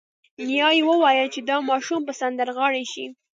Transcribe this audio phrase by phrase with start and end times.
[0.49, 3.05] نیا یې وویل چې دا ماشوم به سندرغاړی شي